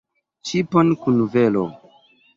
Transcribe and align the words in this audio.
ŝipon 0.51 0.89
kun 1.03 1.23
velo! 1.37 1.67